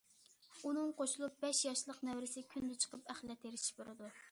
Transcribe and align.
ئۇنىڭغا 0.69 0.95
قوشۇلۇپ 1.01 1.35
بەش 1.43 1.59
ياشلىق 1.67 2.01
نەۋرىسى 2.09 2.45
كۈندە 2.55 2.81
چىقىپ 2.85 3.15
ئەخلەت 3.15 3.45
تېرىشىپ 3.47 3.81
بېرىدۇ. 3.83 4.13